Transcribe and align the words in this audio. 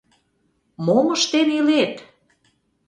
Мом 0.85 1.07
ыштен 1.15 1.47
илет? 1.57 1.95